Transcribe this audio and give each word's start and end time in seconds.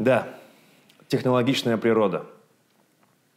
Да, 0.00 0.28
технологичная 1.08 1.76
природа. 1.76 2.24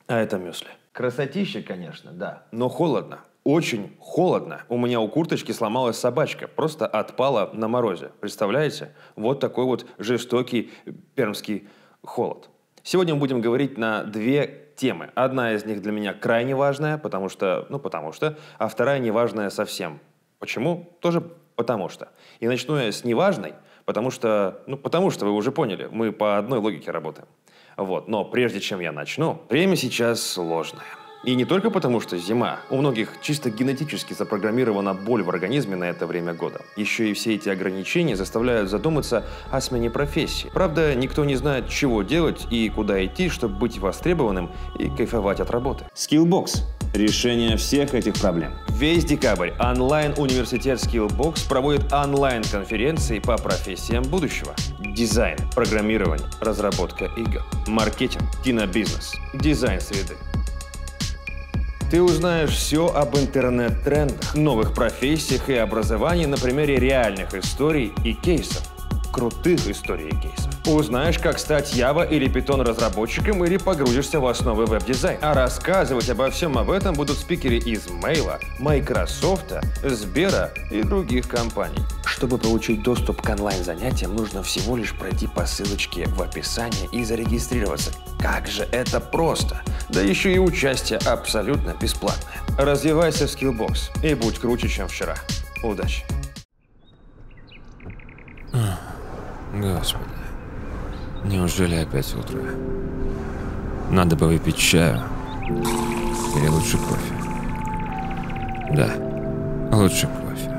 А 0.07 0.17
это 0.17 0.37
мюсли. 0.37 0.69
Красотища, 0.93 1.61
конечно, 1.61 2.13
да. 2.13 2.43
Но 2.51 2.69
холодно. 2.69 3.19
Очень 3.43 3.97
холодно. 3.99 4.61
У 4.69 4.77
меня 4.77 5.01
у 5.01 5.09
курточки 5.09 5.51
сломалась 5.51 5.97
собачка. 5.97 6.47
Просто 6.47 6.87
отпала 6.87 7.49
на 7.51 7.67
морозе. 7.67 8.11
Представляете? 8.21 8.95
Вот 9.17 9.41
такой 9.41 9.65
вот 9.65 9.85
жестокий 9.97 10.71
пермский 11.15 11.67
холод. 12.01 12.49
Сегодня 12.81 13.13
мы 13.15 13.19
будем 13.19 13.41
говорить 13.41 13.77
на 13.77 14.05
две 14.05 14.69
темы. 14.77 15.09
Одна 15.15 15.55
из 15.55 15.65
них 15.65 15.81
для 15.81 15.91
меня 15.91 16.13
крайне 16.13 16.55
важная, 16.55 16.97
потому 16.97 17.27
что, 17.27 17.65
ну 17.67 17.77
потому 17.77 18.13
что, 18.13 18.37
а 18.57 18.69
вторая 18.69 18.99
неважная 18.99 19.49
совсем. 19.49 19.99
Почему? 20.39 20.95
Тоже 21.01 21.19
потому 21.57 21.89
что. 21.89 22.07
И 22.39 22.47
начну 22.47 22.77
я 22.77 22.89
с 22.89 23.03
неважной, 23.03 23.53
потому 23.85 24.11
что, 24.11 24.61
ну 24.67 24.77
потому 24.77 25.11
что 25.11 25.25
вы 25.25 25.31
уже 25.31 25.51
поняли, 25.51 25.87
мы 25.91 26.11
по 26.11 26.37
одной 26.37 26.59
логике 26.59 26.91
работаем. 26.91 27.27
Вот. 27.77 28.07
Но 28.07 28.23
прежде 28.25 28.59
чем 28.59 28.79
я 28.79 28.91
начну, 28.91 29.41
время 29.49 29.75
сейчас 29.75 30.21
сложное. 30.21 30.83
И 31.23 31.35
не 31.35 31.45
только 31.45 31.69
потому, 31.69 32.01
что 32.01 32.17
зима. 32.17 32.59
У 32.69 32.75
многих 32.75 33.09
чисто 33.21 33.49
генетически 33.49 34.13
запрограммирована 34.13 34.93
боль 34.93 35.23
в 35.23 35.29
организме 35.29 35.77
на 35.77 35.85
это 35.85 36.05
время 36.05 36.33
года. 36.33 36.61
Еще 36.75 37.11
и 37.11 37.13
все 37.13 37.35
эти 37.35 37.47
ограничения 37.47 38.17
заставляют 38.17 38.69
задуматься 38.69 39.23
о 39.49 39.61
смене 39.61 39.89
профессии. 39.89 40.51
Правда, 40.53 40.93
никто 40.95 41.23
не 41.23 41.35
знает, 41.35 41.69
чего 41.69 42.03
делать 42.03 42.45
и 42.51 42.67
куда 42.67 43.03
идти, 43.05 43.29
чтобы 43.29 43.55
быть 43.55 43.77
востребованным 43.77 44.51
и 44.77 44.89
кайфовать 44.89 45.39
от 45.39 45.49
работы. 45.49 45.85
Skillbox– 45.95 46.63
решение 46.93 47.55
всех 47.55 47.93
этих 47.93 48.15
проблем. 48.15 48.51
Весь 48.83 49.05
декабрь 49.05 49.51
онлайн-университет 49.61 50.77
Skillbox 50.77 51.47
проводит 51.47 51.93
онлайн-конференции 51.93 53.19
по 53.19 53.37
профессиям 53.37 54.03
будущего. 54.03 54.53
Дизайн, 54.77 55.37
программирование, 55.55 56.27
разработка 56.41 57.05
игр, 57.05 57.41
маркетинг, 57.65 58.25
кинобизнес, 58.43 59.13
дизайн 59.35 59.79
среды. 59.79 60.17
Ты 61.89 62.01
узнаешь 62.03 62.49
все 62.49 62.87
об 62.87 63.15
интернет-трендах, 63.15 64.35
новых 64.35 64.73
профессиях 64.73 65.47
и 65.47 65.53
образовании 65.53 66.25
на 66.25 66.35
примере 66.35 66.75
реальных 66.75 67.33
историй 67.35 67.93
и 68.03 68.13
кейсов. 68.13 68.72
Крутых 69.13 69.67
историй 69.67 70.07
и 70.07 70.15
кейсов. 70.15 70.51
Узнаешь, 70.65 71.19
как 71.19 71.37
стать 71.37 71.71
Java 71.73 72.09
или 72.09 72.27
Python 72.27 72.63
разработчиком 72.63 73.45
или 73.45 73.57
погрузишься 73.57 74.19
в 74.19 74.25
основы 74.25 74.65
веб-дизайна. 74.65 75.19
А 75.21 75.33
рассказывать 75.35 76.09
обо 76.09 76.31
всем 76.31 76.57
об 76.57 76.71
этом 76.71 76.95
будут 76.95 77.19
спикеры 77.19 77.57
из 77.57 77.85
Mail, 77.85 78.39
Microsoft, 78.57 79.53
Сбера 79.83 80.51
и 80.71 80.81
других 80.81 81.27
компаний. 81.27 81.77
Чтобы 82.05 82.39
получить 82.39 82.81
доступ 82.81 83.21
к 83.21 83.29
онлайн-занятиям, 83.29 84.15
нужно 84.15 84.41
всего 84.41 84.75
лишь 84.75 84.95
пройти 84.95 85.27
по 85.27 85.45
ссылочке 85.45 86.07
в 86.07 86.19
описании 86.19 86.89
и 86.91 87.03
зарегистрироваться. 87.03 87.91
Как 88.19 88.47
же 88.47 88.63
это 88.71 88.99
просто! 88.99 89.61
Да 89.89 90.01
еще 90.01 90.33
и 90.33 90.39
участие 90.39 90.97
абсолютно 91.05 91.75
бесплатное. 91.79 92.33
Развивайся 92.57 93.27
в 93.27 93.29
Skillbox 93.29 93.91
и 94.03 94.15
будь 94.15 94.39
круче, 94.39 94.69
чем 94.69 94.87
вчера. 94.87 95.15
Удачи! 95.61 96.03
Господи, 99.53 100.03
неужели 101.25 101.75
опять 101.75 102.11
утро? 102.15 102.39
Надо 103.91 104.15
бы 104.15 104.25
выпить 104.25 104.57
чаю. 104.57 104.99
Или 106.35 106.47
лучше 106.47 106.77
кофе. 106.77 107.13
Да, 108.73 108.89
лучше 109.71 110.07
кофе. 110.07 110.49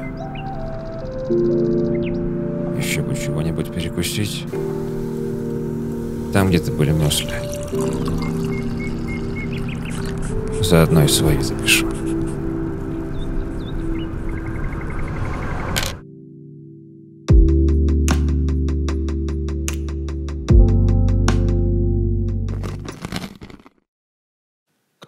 Еще 2.78 3.02
бы 3.02 3.16
чего-нибудь 3.16 3.74
перекусить. 3.74 4.46
Там 6.32 6.50
где-то 6.50 6.70
были 6.70 6.92
мюсли. 6.92 7.34
Заодно 10.62 11.02
и 11.02 11.08
свои 11.08 11.40
запишу. 11.40 11.88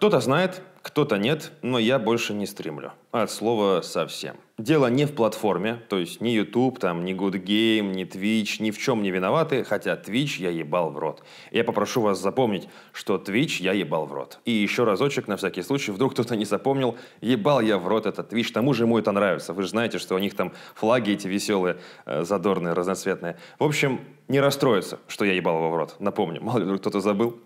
Кто-то 0.07 0.21
знает, 0.21 0.61
кто-то 0.83 1.17
нет, 1.17 1.51
но 1.61 1.77
я 1.77 1.99
больше 1.99 2.33
не 2.33 2.45
стримлю. 2.45 2.93
От 3.11 3.29
слова 3.29 3.81
совсем. 3.81 4.37
Дело 4.57 4.87
не 4.87 5.03
в 5.03 5.13
платформе, 5.13 5.81
то 5.89 5.97
есть 5.97 6.21
ни 6.21 6.29
YouTube, 6.29 6.79
там, 6.79 7.03
ни 7.03 7.13
Good 7.13 7.43
Game, 7.43 7.93
ни 7.93 8.05
Twitch, 8.05 8.63
ни 8.63 8.71
в 8.71 8.77
чем 8.77 9.03
не 9.03 9.11
виноваты, 9.11 9.65
хотя 9.65 9.95
Twitch 9.95 10.41
я 10.41 10.49
ебал 10.49 10.91
в 10.91 10.97
рот. 10.97 11.25
Я 11.51 11.65
попрошу 11.65 11.99
вас 11.99 12.21
запомнить, 12.21 12.69
что 12.93 13.17
Twitch 13.17 13.61
я 13.61 13.73
ебал 13.73 14.05
в 14.05 14.13
рот. 14.13 14.39
И 14.45 14.51
еще 14.51 14.85
разочек, 14.85 15.27
на 15.27 15.35
всякий 15.35 15.61
случай, 15.61 15.91
вдруг 15.91 16.13
кто-то 16.13 16.37
не 16.37 16.45
запомнил, 16.45 16.95
ебал 17.19 17.59
я 17.59 17.77
в 17.77 17.85
рот 17.85 18.05
этот 18.05 18.31
Twitch, 18.31 18.53
тому 18.53 18.73
же 18.73 18.83
ему 18.83 18.97
это 18.97 19.11
нравится. 19.11 19.51
Вы 19.51 19.63
же 19.63 19.67
знаете, 19.67 19.99
что 19.99 20.15
у 20.15 20.19
них 20.19 20.37
там 20.37 20.53
флаги 20.73 21.11
эти 21.11 21.27
веселые, 21.27 21.79
э, 22.05 22.23
задорные, 22.23 22.73
разноцветные. 22.73 23.35
В 23.59 23.65
общем, 23.65 23.99
не 24.29 24.39
расстроиться, 24.39 24.99
что 25.09 25.25
я 25.25 25.33
ебал 25.33 25.57
его 25.57 25.69
в 25.69 25.75
рот. 25.75 25.97
Напомню, 25.99 26.41
мало 26.41 26.59
ли 26.59 26.63
вдруг 26.63 26.79
кто-то 26.79 27.01
забыл. 27.01 27.37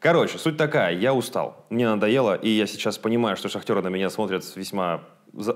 Короче, 0.00 0.38
суть 0.38 0.56
такая, 0.56 0.94
я 0.94 1.12
устал, 1.12 1.66
мне 1.70 1.88
надоело, 1.88 2.34
и 2.34 2.48
я 2.48 2.66
сейчас 2.66 2.98
понимаю, 2.98 3.36
что 3.36 3.48
шахтеры 3.48 3.82
на 3.82 3.88
меня 3.88 4.10
смотрят 4.10 4.44
с 4.44 4.56
весьма 4.56 5.04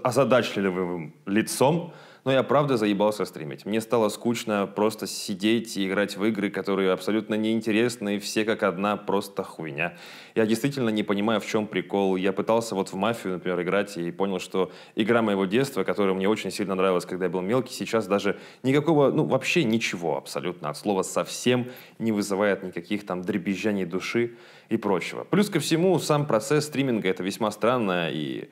озадачливым 0.03 1.15
лицом, 1.27 1.95
но 2.25 2.33
я 2.33 2.43
правда 2.43 2.77
заебался 2.77 3.25
стримить. 3.25 3.67
Мне 3.67 3.81
стало 3.81 4.09
скучно 4.09 4.67
просто 4.67 5.07
сидеть 5.07 5.77
и 5.77 5.87
играть 5.87 6.17
в 6.17 6.25
игры, 6.25 6.51
которые 6.51 6.93
абсолютно 6.93 7.35
неинтересны, 7.35 8.17
и 8.17 8.19
все 8.19 8.45
как 8.45 8.63
одна 8.63 8.97
просто 8.97 9.43
хуйня. 9.43 9.97
Я 10.35 10.47
действительно 10.47 10.91
не 10.91 11.03
понимаю, 11.03 11.41
в 11.41 11.47
чем 11.47 11.67
прикол. 11.67 12.17
Я 12.17 12.33
пытался 12.33 12.75
вот 12.75 12.91
в 12.91 12.95
«Мафию», 12.95 13.35
например, 13.35 13.61
играть, 13.63 13.97
и 13.97 14.13
понял, 14.13 14.39
что 14.39 14.71
игра 14.95 15.21
моего 15.23 15.47
детства, 15.47 15.83
которая 15.83 16.15
мне 16.15 16.29
очень 16.29 16.53
сильно 16.53 16.75
нравилась, 16.75 17.05
когда 17.05 17.25
я 17.25 17.31
был 17.31 17.41
мелкий, 17.41 17.75
сейчас 17.75 18.07
даже 18.07 18.39
никакого, 18.63 19.11
ну, 19.11 19.25
вообще 19.25 19.65
ничего 19.65 20.17
абсолютно, 20.17 20.71
от 20.71 20.77
слова 20.77 21.03
«совсем» 21.03 21.71
не 21.99 22.13
вызывает 22.13 22.63
никаких 22.63 23.05
там 23.05 23.23
дребезжаний 23.23 23.85
души 23.85 24.37
и 24.69 24.77
прочего. 24.77 25.25
Плюс 25.25 25.51
ко 25.51 25.59
всему, 25.59 25.99
сам 25.99 26.27
процесс 26.27 26.67
стриминга— 26.67 27.09
это 27.11 27.25
весьма 27.25 27.51
странная 27.51 28.11
и 28.13 28.49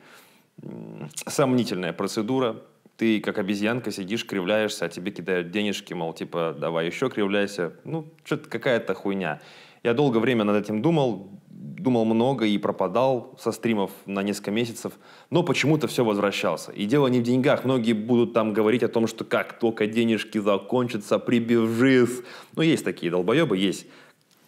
сомнительная 1.26 1.92
процедура, 1.92 2.62
ты 3.00 3.18
как 3.18 3.38
обезьянка 3.38 3.90
сидишь, 3.90 4.26
кривляешься, 4.26 4.84
а 4.84 4.88
тебе 4.90 5.10
кидают 5.10 5.50
денежки, 5.50 5.94
мол, 5.94 6.12
типа, 6.12 6.54
давай 6.60 6.84
еще 6.84 7.08
кривляйся. 7.08 7.72
Ну, 7.84 8.12
что-то 8.24 8.50
какая-то 8.50 8.92
хуйня. 8.92 9.40
Я 9.82 9.94
долгое 9.94 10.18
время 10.18 10.44
над 10.44 10.62
этим 10.62 10.82
думал, 10.82 11.30
думал 11.48 12.04
много 12.04 12.44
и 12.44 12.58
пропадал 12.58 13.34
со 13.40 13.52
стримов 13.52 13.90
на 14.04 14.22
несколько 14.22 14.50
месяцев, 14.50 14.92
но 15.30 15.42
почему-то 15.42 15.88
все 15.88 16.04
возвращался. 16.04 16.72
И 16.72 16.84
дело 16.84 17.06
не 17.06 17.20
в 17.20 17.22
деньгах. 17.22 17.64
Многие 17.64 17.94
будут 17.94 18.34
там 18.34 18.52
говорить 18.52 18.82
о 18.82 18.88
том, 18.88 19.06
что 19.06 19.24
как 19.24 19.58
только 19.58 19.86
денежки 19.86 20.36
закончатся, 20.36 21.18
прибежишь. 21.18 22.20
Ну, 22.54 22.60
есть 22.60 22.84
такие 22.84 23.10
долбоебы, 23.10 23.56
есть 23.56 23.86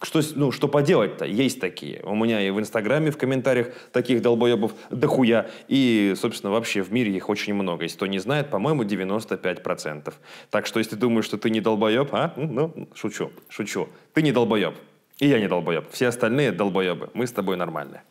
что, 0.05 0.21
ну, 0.35 0.51
что 0.51 0.67
поделать-то? 0.67 1.25
Есть 1.25 1.59
такие. 1.59 2.01
У 2.03 2.15
меня 2.15 2.41
и 2.41 2.49
в 2.49 2.59
Инстаграме 2.59 3.11
в 3.11 3.17
комментариях 3.17 3.73
таких 3.91 4.21
долбоебов 4.21 4.73
дохуя. 4.89 5.49
И, 5.67 6.13
собственно, 6.17 6.51
вообще 6.51 6.81
в 6.81 6.91
мире 6.91 7.15
их 7.15 7.29
очень 7.29 7.53
много. 7.53 7.83
Если 7.83 7.97
кто 7.97 8.07
не 8.07 8.19
знает, 8.19 8.49
по-моему, 8.49 8.83
95%. 8.83 10.13
Так 10.49 10.65
что, 10.65 10.79
если 10.79 10.95
думаешь, 10.95 11.25
что 11.25 11.37
ты 11.37 11.49
не 11.49 11.61
долбоеб, 11.61 12.09
а? 12.13 12.33
Ну, 12.35 12.73
ну, 12.75 12.89
шучу, 12.93 13.31
шучу. 13.49 13.87
Ты 14.13 14.21
не 14.21 14.31
долбоеб. 14.31 14.75
И 15.19 15.27
я 15.27 15.39
не 15.39 15.47
долбоеб. 15.47 15.89
Все 15.91 16.07
остальные 16.07 16.51
долбоебы. 16.51 17.09
Мы 17.13 17.27
с 17.27 17.31
тобой 17.31 17.55
нормальные. 17.55 18.03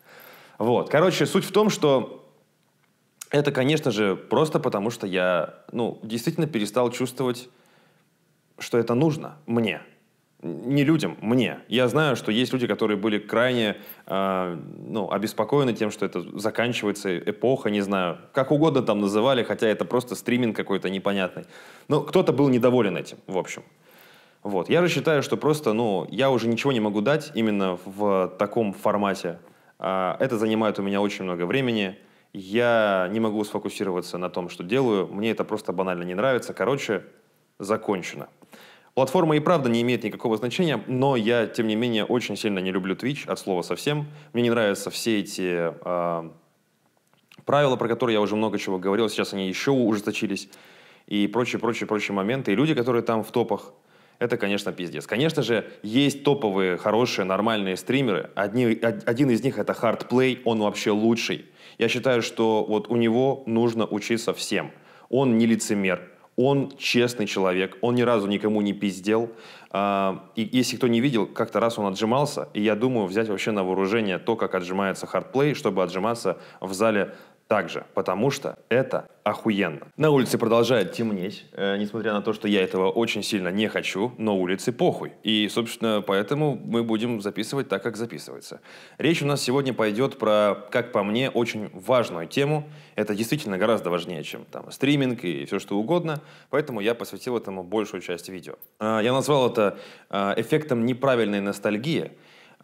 Вот. 0.57 0.89
Короче, 0.89 1.25
суть 1.25 1.45
в 1.45 1.51
том, 1.51 1.69
что 1.69 2.25
это, 3.29 3.51
конечно 3.51 3.91
же, 3.91 4.15
просто 4.15 4.59
потому, 4.59 4.89
что 4.89 5.07
я, 5.07 5.55
ну, 5.71 5.99
действительно 6.03 6.47
перестал 6.47 6.91
чувствовать, 6.91 7.49
что 8.59 8.77
это 8.77 8.93
нужно 8.93 9.37
мне 9.45 9.81
не 10.43 10.83
людям, 10.83 11.17
мне. 11.21 11.59
Я 11.67 11.87
знаю, 11.87 12.15
что 12.15 12.31
есть 12.31 12.53
люди, 12.53 12.67
которые 12.67 12.97
были 12.97 13.17
крайне 13.17 13.77
э, 14.05 14.57
ну, 14.87 15.09
обеспокоены 15.11 15.73
тем, 15.73 15.89
что 15.89 16.05
это 16.05 16.21
заканчивается 16.39 17.17
эпоха, 17.17 17.69
не 17.69 17.81
знаю, 17.81 18.17
как 18.33 18.51
угодно 18.51 18.81
там 18.81 18.99
называли, 18.99 19.43
хотя 19.43 19.67
это 19.67 19.85
просто 19.85 20.15
стриминг 20.15 20.55
какой-то 20.55 20.89
непонятный. 20.89 21.45
Но 21.87 22.01
кто-то 22.01 22.33
был 22.33 22.49
недоволен 22.49 22.97
этим, 22.97 23.17
в 23.27 23.37
общем. 23.37 23.63
Вот. 24.43 24.69
Я 24.69 24.81
же 24.81 24.89
считаю, 24.89 25.23
что 25.23 25.37
просто, 25.37 25.73
ну, 25.73 26.05
я 26.09 26.29
уже 26.29 26.47
ничего 26.47 26.73
не 26.73 26.81
могу 26.81 27.01
дать 27.01 27.31
именно 27.33 27.79
в 27.85 28.33
таком 28.37 28.73
формате. 28.73 29.39
Э, 29.79 30.15
это 30.19 30.37
занимает 30.37 30.77
у 30.79 30.83
меня 30.83 31.01
очень 31.01 31.23
много 31.23 31.45
времени. 31.45 31.97
Я 32.33 33.07
не 33.11 33.19
могу 33.19 33.43
сфокусироваться 33.43 34.17
на 34.17 34.29
том, 34.29 34.49
что 34.49 34.63
делаю. 34.63 35.07
Мне 35.07 35.31
это 35.31 35.43
просто 35.43 35.71
банально 35.71 36.03
не 36.03 36.15
нравится. 36.15 36.53
Короче, 36.53 37.03
закончено. 37.59 38.27
Платформа 38.93 39.35
и 39.35 39.39
правда 39.39 39.69
не 39.69 39.81
имеет 39.81 40.03
никакого 40.03 40.37
значения, 40.37 40.83
но 40.85 41.15
я, 41.15 41.47
тем 41.47 41.67
не 41.67 41.75
менее, 41.75 42.05
очень 42.05 42.37
сильно 42.37 42.59
не 42.59 42.71
люблю 42.71 42.95
Twitch, 42.95 43.27
от 43.27 43.39
слова 43.39 43.63
совсем. 43.63 44.05
Мне 44.33 44.43
не 44.43 44.49
нравятся 44.51 44.91
все 44.91 45.19
эти 45.19 45.73
э, 45.83 46.29
правила, 47.45 47.75
про 47.75 47.87
которые 47.87 48.13
я 48.13 48.21
уже 48.21 48.35
много 48.35 48.59
чего 48.59 48.77
говорил, 48.77 49.09
сейчас 49.09 49.33
они 49.33 49.47
еще 49.47 49.71
ужесточились, 49.71 50.47
и 51.07 51.25
прочие, 51.25 51.59
прочие, 51.59 51.87
прочие 51.87 52.13
моменты. 52.13 52.51
И 52.51 52.55
люди, 52.55 52.75
которые 52.75 53.01
там 53.01 53.23
в 53.23 53.31
топах, 53.31 53.73
это, 54.19 54.37
конечно, 54.37 54.71
пиздец. 54.71 55.07
Конечно 55.07 55.41
же, 55.41 55.69
есть 55.81 56.23
топовые, 56.23 56.77
хорошие, 56.77 57.25
нормальные 57.25 57.77
стримеры. 57.77 58.29
Одни, 58.35 58.67
од- 58.67 59.09
один 59.09 59.31
из 59.31 59.43
них 59.43 59.57
это 59.57 59.73
Hardplay, 59.73 60.41
он 60.45 60.59
вообще 60.59 60.91
лучший. 60.91 61.45
Я 61.79 61.89
считаю, 61.89 62.21
что 62.21 62.63
вот 62.63 62.89
у 62.89 62.95
него 62.95 63.41
нужно 63.47 63.87
учиться 63.87 64.33
всем. 64.35 64.71
Он 65.09 65.37
не 65.39 65.47
лицемер, 65.47 66.12
он 66.35 66.71
честный 66.77 67.27
человек, 67.27 67.77
он 67.81 67.95
ни 67.95 68.01
разу 68.01 68.27
никому 68.27 68.61
не 68.61 68.73
пиздел. 68.73 69.31
А, 69.69 70.29
И 70.35 70.47
если 70.51 70.77
кто 70.77 70.87
не 70.87 70.99
видел, 70.99 71.25
как-то 71.27 71.59
раз 71.59 71.77
он 71.79 71.87
отжимался, 71.87 72.49
и 72.53 72.61
я 72.61 72.75
думаю 72.75 73.07
взять 73.07 73.29
вообще 73.29 73.51
на 73.51 73.63
вооружение 73.63 74.17
то, 74.19 74.35
как 74.35 74.55
отжимается 74.55 75.07
хардплей, 75.07 75.53
чтобы 75.53 75.83
отжиматься 75.83 76.37
в 76.59 76.73
зале 76.73 77.15
также, 77.47 77.85
потому 77.93 78.31
что 78.31 78.57
это 78.69 79.09
охуенно. 79.23 79.87
На 79.95 80.09
улице 80.09 80.37
продолжает 80.37 80.91
темнеть, 80.91 81.45
э, 81.53 81.77
несмотря 81.77 82.13
на 82.13 82.21
то, 82.21 82.33
что 82.33 82.47
я 82.47 82.61
этого 82.61 82.89
очень 82.89 83.23
сильно 83.23 83.49
не 83.49 83.67
хочу, 83.69 84.11
но 84.17 84.37
улице 84.37 84.71
похуй. 84.71 85.13
И, 85.23 85.47
собственно, 85.49 86.01
поэтому 86.01 86.59
мы 86.63 86.83
будем 86.83 87.21
записывать 87.21 87.69
так, 87.69 87.83
как 87.83 87.95
записывается. 87.95 88.59
Речь 88.97 89.21
у 89.21 89.25
нас 89.25 89.41
сегодня 89.41 89.73
пойдет 89.73 90.17
про, 90.17 90.67
как 90.71 90.91
по 90.91 91.03
мне, 91.03 91.29
очень 91.29 91.69
важную 91.73 92.27
тему. 92.27 92.67
Это 92.95 93.15
действительно 93.15 93.57
гораздо 93.57 93.89
важнее, 93.89 94.23
чем 94.23 94.45
там 94.45 94.71
стриминг 94.71 95.23
и 95.23 95.45
все 95.45 95.59
что 95.59 95.77
угодно, 95.77 96.21
поэтому 96.49 96.81
я 96.81 96.93
посвятил 96.95 97.37
этому 97.37 97.63
большую 97.63 98.01
часть 98.01 98.29
видео. 98.29 98.55
А, 98.79 98.99
Я 98.99 99.13
назвал 99.13 99.49
это 99.49 99.77
а, 100.09 100.33
эффектом 100.37 100.85
неправильной 100.85 101.39
ностальгии, 101.39 102.11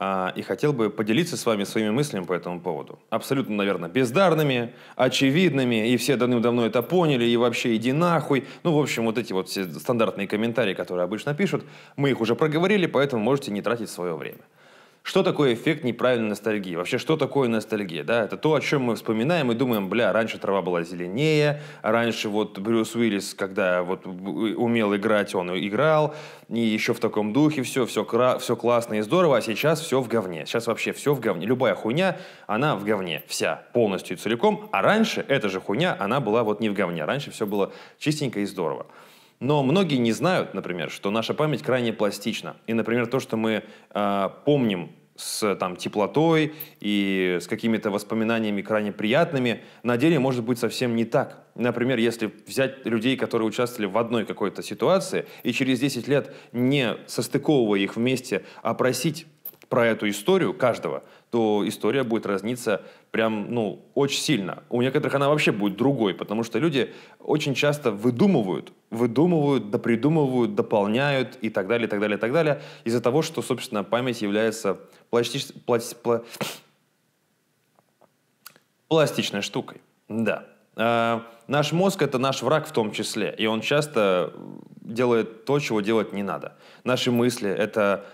и 0.02 0.42
хотел 0.44 0.72
бы 0.72 0.90
поделиться 0.90 1.36
с 1.36 1.46
вами 1.46 1.66
своими 1.66 1.90
мыслями 1.90 2.24
по 2.24 2.32
этому 2.32 2.62
поводу. 2.62 3.00
Абсолютно, 3.10 3.56
наверное, 3.56 3.90
бездарными, 3.90 4.74
очевидными, 4.96 5.90
и 5.90 5.98
все 5.98 6.16
давным-давно 6.16 6.66
это 6.66 6.82
поняли, 6.82 7.26
и 7.26 7.36
вообще 7.36 7.76
иди 7.76 7.92
нахуй. 7.92 8.46
Ну, 8.64 8.74
в 8.74 8.80
общем, 8.80 9.06
вот 9.06 9.18
эти 9.18 9.34
вот 9.34 9.50
все 9.50 9.66
стандартные 9.66 10.28
комментарии, 10.28 10.74
которые 10.74 11.04
обычно 11.04 11.34
пишут, 11.34 11.66
мы 11.98 12.12
их 12.12 12.22
уже 12.22 12.36
проговорили, 12.36 12.86
поэтому 12.86 13.22
можете 13.22 13.52
не 13.52 13.62
тратить 13.62 13.90
свое 13.90 14.16
время. 14.16 14.40
Что 15.02 15.24
такое 15.24 15.54
эффект 15.54 15.84
неправильной 15.84 16.30
ностальгии? 16.30 16.76
Вообще, 16.76 16.98
что 16.98 17.18
такое 17.18 17.50
ностальгия? 17.50 18.04
Да, 18.04 18.24
это 18.24 18.38
то, 18.38 18.54
о 18.54 18.62
чем 18.62 18.84
мы 18.84 18.96
вспоминаем 18.96 19.52
и 19.52 19.56
думаем, 19.56 19.90
бля, 19.90 20.14
раньше 20.14 20.38
трава 20.38 20.62
была 20.62 20.84
зеленее, 20.84 21.62
раньше 21.82 22.30
вот 22.30 22.60
Брюс 22.60 22.96
Уиллис, 22.96 23.34
когда 23.34 23.82
вот 23.82 24.06
умел 24.06 24.96
играть, 24.96 25.34
он 25.34 25.58
играл, 25.58 26.14
и 26.48 26.60
еще 26.60 26.94
в 26.94 27.00
таком 27.00 27.34
духе 27.34 27.64
все, 27.64 27.86
все, 27.86 28.06
все 28.40 28.56
классно 28.56 28.96
и 28.96 29.02
здорово, 29.02 29.38
а 29.38 29.42
сейчас 29.42 29.82
все 29.82 30.00
в 30.02 30.08
говне. 30.08 30.46
Сейчас 30.46 30.68
вообще 30.68 30.92
все 30.92 31.14
в 31.14 31.20
говне. 31.20 31.48
Любая 31.48 31.76
хуйня, 31.76 32.18
она 32.46 32.76
в 32.76 32.84
говне, 32.84 33.24
вся, 33.28 33.64
полностью 33.74 34.18
и 34.18 34.20
целиком. 34.20 34.70
А 34.72 34.82
раньше 34.82 35.26
эта 35.28 35.50
же 35.50 35.60
хуйня, 35.60 35.96
она 36.00 36.20
была 36.20 36.44
вот 36.44 36.60
не 36.60 36.70
в 36.70 36.74
говне. 36.74 37.06
Раньше 37.06 37.32
все 37.32 37.48
было 37.48 37.72
чистенько 37.98 38.42
и 38.42 38.46
здорово. 38.46 38.86
Но 39.40 39.64
многие 39.64 39.96
не 39.96 40.12
знают, 40.12 40.54
например, 40.54 40.90
что 40.90 41.12
наша 41.12 41.34
память 41.34 41.62
крайне 41.62 41.94
пластична. 41.94 42.58
И, 42.68 42.74
например, 42.74 43.08
то, 43.08 43.20
что 43.20 43.38
мы 43.38 43.64
э, 43.92 44.30
помним 44.46 44.92
с 45.16 45.56
там, 45.56 45.76
теплотой 45.76 46.54
и 46.80 47.38
с 47.42 47.48
какими-то 47.48 47.92
воспоминаниями 47.92 48.62
крайне 48.62 48.92
приятными, 48.92 49.64
на 49.84 49.98
деле 49.98 50.20
может 50.20 50.44
быть 50.44 50.60
совсем 50.60 50.96
не 50.96 51.06
так. 51.06 51.44
Например, 51.56 51.98
если 51.98 52.32
взять 52.48 52.86
людей, 52.86 53.18
которые 53.18 53.48
участвовали 53.48 53.88
в 53.88 53.98
одной 53.98 54.26
какой-то 54.26 54.64
ситуации, 54.64 55.26
и 55.44 55.52
через 55.52 55.80
10 55.80 56.08
лет, 56.08 56.34
не 56.54 56.96
состыковывая 57.08 57.80
их 57.80 57.96
вместе, 57.96 58.44
опросить 58.62 59.26
про 59.68 59.86
эту 59.86 60.10
историю 60.10 60.54
каждого, 60.54 61.04
то 61.32 61.64
история 61.68 62.04
будет 62.04 62.26
разниться 62.26 62.82
прям, 63.12 63.54
ну, 63.54 63.86
очень 63.96 64.22
сильно. 64.22 64.64
У 64.70 64.82
некоторых 64.82 65.16
она 65.16 65.30
вообще 65.30 65.52
будет 65.52 65.78
другой, 65.78 66.14
потому 66.14 66.44
что 66.44 66.60
люди 66.60 66.94
очень 67.20 67.56
часто 67.56 67.92
выдумывают, 67.92 68.72
выдумывают, 68.92 69.70
допридумывают, 69.72 70.56
дополняют 70.56 71.38
и 71.42 71.50
так 71.50 71.68
далее, 71.68 71.88
и 71.88 71.90
так 71.90 72.00
далее, 72.00 72.18
и 72.18 72.20
так 72.20 72.32
далее, 72.32 72.62
из-за 72.84 73.02
того, 73.02 73.22
что, 73.22 73.42
собственно, 73.42 73.84
память 73.84 74.22
является 74.22 74.80
пластич... 75.10 75.48
пла- 75.66 75.96
пла- 76.04 76.24
пластичной 78.88 79.42
штукой. 79.42 79.82
Да. 80.08 80.46
А, 80.76 81.26
наш 81.48 81.72
мозг– 81.72 82.02
это 82.04 82.20
наш 82.20 82.42
враг 82.42 82.68
в 82.68 82.72
том 82.72 82.92
числе, 82.92 83.34
и 83.38 83.46
он 83.46 83.62
часто 83.62 84.34
делает 84.82 85.46
то, 85.46 85.60
чего 85.60 85.82
делать 85.82 86.14
не 86.14 86.24
надо. 86.24 86.58
Наши 86.84 87.12
мысли– 87.12 87.50
это 87.58 88.06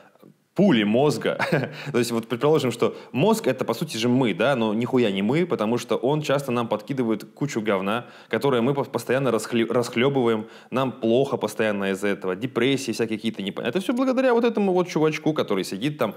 пули 0.55 0.83
мозга. 0.83 1.37
То 1.91 1.99
есть 1.99 2.11
вот 2.11 2.27
предположим, 2.27 2.71
что 2.71 2.95
мозг 3.11 3.47
это 3.47 3.65
по 3.65 3.73
сути 3.73 3.97
же 3.97 4.09
мы, 4.09 4.33
да, 4.33 4.55
но 4.55 4.73
нихуя 4.73 5.11
не 5.11 5.21
мы, 5.21 5.45
потому 5.45 5.77
что 5.77 5.97
он 5.97 6.21
часто 6.21 6.51
нам 6.51 6.67
подкидывает 6.67 7.25
кучу 7.25 7.61
говна, 7.61 8.05
которое 8.29 8.61
мы 8.61 8.73
постоянно 8.73 9.29
расхле- 9.29 9.71
расхлебываем, 9.71 10.47
нам 10.71 10.91
плохо 10.93 11.37
постоянно 11.37 11.91
из-за 11.91 12.07
этого, 12.07 12.35
депрессии 12.35 12.93
всякие 12.93 13.17
какие-то 13.17 13.43
непонятные. 13.43 13.69
Это 13.69 13.81
все 13.81 13.93
благодаря 13.93 14.33
вот 14.33 14.45
этому 14.45 14.73
вот 14.73 14.87
чувачку, 14.87 15.33
который 15.33 15.65
сидит 15.65 15.97
там, 15.97 16.15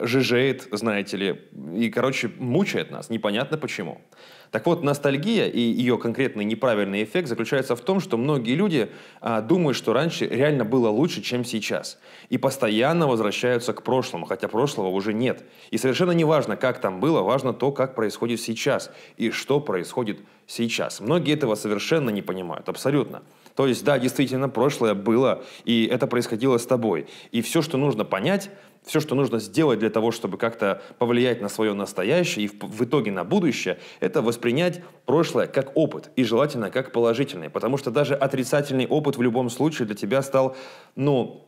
жижеет, 0.00 0.68
знаете 0.72 1.16
ли, 1.16 1.40
и, 1.74 1.88
короче, 1.90 2.30
мучает 2.38 2.90
нас, 2.90 3.10
непонятно 3.10 3.58
почему. 3.58 4.00
Так 4.50 4.66
вот, 4.66 4.82
ностальгия 4.82 5.46
и 5.46 5.60
ее 5.60 5.98
конкретный 5.98 6.44
неправильный 6.44 7.04
эффект 7.04 7.28
заключается 7.28 7.76
в 7.76 7.80
том, 7.80 8.00
что 8.00 8.16
многие 8.16 8.54
люди 8.54 8.90
а, 9.20 9.40
думают, 9.40 9.76
что 9.76 9.92
раньше 9.92 10.26
реально 10.26 10.64
было 10.64 10.88
лучше, 10.88 11.22
чем 11.22 11.44
сейчас. 11.44 11.98
И 12.30 12.38
постоянно 12.38 13.06
возвращаются 13.06 13.72
к 13.72 13.82
прошлому, 13.82 14.26
хотя 14.26 14.48
прошлого 14.48 14.88
уже 14.88 15.12
нет. 15.12 15.44
И 15.70 15.78
совершенно 15.78 16.12
не 16.12 16.24
важно, 16.24 16.56
как 16.56 16.80
там 16.80 17.00
было, 17.00 17.22
важно 17.22 17.52
то, 17.52 17.72
как 17.72 17.94
происходит 17.94 18.40
сейчас 18.40 18.90
и 19.16 19.30
что 19.30 19.60
происходит 19.60 20.20
сейчас. 20.46 21.00
Многие 21.00 21.34
этого 21.34 21.54
совершенно 21.54 22.10
не 22.10 22.22
понимают, 22.22 22.68
абсолютно. 22.68 23.22
То 23.58 23.66
есть, 23.66 23.82
да, 23.82 23.98
действительно, 23.98 24.48
прошлое 24.48 24.94
было, 24.94 25.42
и 25.64 25.84
это 25.90 26.06
происходило 26.06 26.58
с 26.58 26.64
тобой. 26.64 27.08
И 27.32 27.42
все, 27.42 27.60
что 27.60 27.76
нужно 27.76 28.04
понять, 28.04 28.50
все, 28.84 29.00
что 29.00 29.16
нужно 29.16 29.40
сделать 29.40 29.80
для 29.80 29.90
того, 29.90 30.12
чтобы 30.12 30.38
как-то 30.38 30.80
повлиять 31.00 31.40
на 31.40 31.48
свое 31.48 31.72
настоящее 31.72 32.44
и 32.44 32.48
в, 32.48 32.60
в 32.60 32.84
итоге 32.84 33.10
на 33.10 33.24
будущее, 33.24 33.80
это 33.98 34.22
воспринять 34.22 34.80
прошлое 35.06 35.48
как 35.48 35.76
опыт 35.76 36.12
и 36.14 36.22
желательно 36.22 36.70
как 36.70 36.92
положительный. 36.92 37.50
Потому 37.50 37.78
что 37.78 37.90
даже 37.90 38.14
отрицательный 38.14 38.86
опыт 38.86 39.16
в 39.16 39.22
любом 39.22 39.50
случае 39.50 39.86
для 39.86 39.96
тебя 39.96 40.22
стал, 40.22 40.56
ну, 40.94 41.44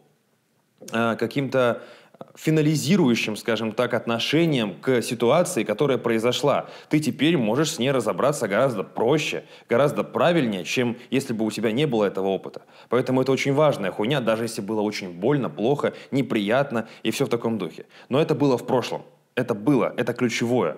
э, 0.90 1.14
каким-то 1.14 1.81
финализирующим, 2.35 3.37
скажем 3.37 3.73
так, 3.73 3.95
отношением 3.95 4.75
к 4.81 5.03
ситуации, 5.03 5.65
которая 5.65 5.99
произошла. 5.99 6.69
Ты 6.89 7.00
теперь 7.00 7.37
можешь 7.37 7.73
с 7.73 7.79
ней 7.79 7.91
разобраться 7.91 8.49
гораздо 8.49 8.83
проще, 8.83 9.45
гораздо 9.69 10.05
правильнее, 10.05 10.65
чем 10.65 10.97
если 11.11 11.33
бы 11.33 11.45
у 11.45 11.50
тебя 11.50 11.73
не 11.73 11.87
было 11.87 12.05
этого 12.05 12.29
опыта. 12.29 12.62
Поэтому 12.89 13.21
это 13.23 13.33
очень 13.33 13.53
важная 13.53 13.91
хуйня, 13.91 14.21
даже 14.21 14.45
если 14.45 14.61
было 14.61 14.81
очень 14.81 15.12
больно, 15.12 15.50
плохо, 15.50 15.93
неприятно 16.11 16.89
и 17.03 17.11
все 17.11 17.27
в 17.27 17.29
таком 17.29 17.59
духе. 17.59 17.87
Но 18.09 18.21
это 18.21 18.35
было 18.35 18.57
в 18.57 18.67
прошлом. 18.67 19.03
Это 19.35 19.55
было, 19.55 19.93
это 19.97 20.12
ключевое. 20.12 20.77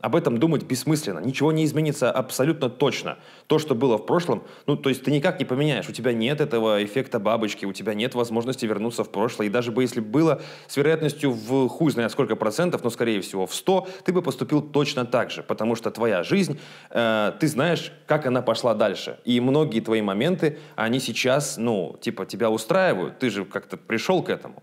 Об 0.00 0.16
этом 0.16 0.38
думать 0.38 0.64
бессмысленно. 0.64 1.20
Ничего 1.20 1.50
не 1.50 1.64
изменится 1.64 2.10
абсолютно 2.10 2.68
точно. 2.68 3.16
То, 3.46 3.58
что 3.58 3.74
было 3.74 3.96
в 3.96 4.04
прошлом, 4.04 4.42
ну, 4.66 4.76
то 4.76 4.90
есть 4.90 5.02
ты 5.02 5.10
никак 5.10 5.38
не 5.38 5.46
поменяешь. 5.46 5.88
У 5.88 5.92
тебя 5.92 6.12
нет 6.12 6.42
этого 6.42 6.84
эффекта 6.84 7.18
бабочки, 7.18 7.64
у 7.64 7.72
тебя 7.72 7.94
нет 7.94 8.14
возможности 8.14 8.66
вернуться 8.66 9.02
в 9.02 9.10
прошлое. 9.10 9.46
И 9.46 9.50
даже 9.50 9.72
бы 9.72 9.82
если 9.82 10.00
было 10.00 10.42
с 10.66 10.76
вероятностью 10.76 11.30
в 11.30 11.68
хуй 11.68 11.90
знает 11.90 12.12
сколько 12.12 12.36
процентов, 12.36 12.84
но 12.84 12.90
скорее 12.90 13.22
всего 13.22 13.46
в 13.46 13.54
100, 13.54 13.88
ты 14.04 14.12
бы 14.12 14.20
поступил 14.20 14.60
точно 14.60 15.06
так 15.06 15.30
же. 15.30 15.42
Потому 15.42 15.74
что 15.74 15.90
твоя 15.90 16.22
жизнь, 16.22 16.60
э, 16.90 17.32
ты 17.40 17.48
знаешь, 17.48 17.90
как 18.06 18.26
она 18.26 18.42
пошла 18.42 18.74
дальше. 18.74 19.18
И 19.24 19.40
многие 19.40 19.80
твои 19.80 20.02
моменты, 20.02 20.58
они 20.76 21.00
сейчас, 21.00 21.56
ну, 21.56 21.96
типа 22.00 22.26
тебя 22.26 22.50
устраивают. 22.50 23.18
Ты 23.18 23.30
же 23.30 23.46
как-то 23.46 23.78
пришел 23.78 24.22
к 24.22 24.28
этому. 24.28 24.62